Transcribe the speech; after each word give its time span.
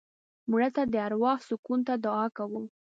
مړه 0.49 0.69
ته 0.75 0.83
د 0.91 0.95
اروا 1.05 1.33
سکون 1.47 1.79
ته 1.87 1.93
دعا 2.05 2.25
کوو 2.37 2.61